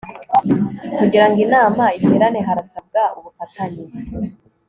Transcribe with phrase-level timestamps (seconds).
[0.97, 3.83] kugira ngo inama iterane harasabwa ubufatanye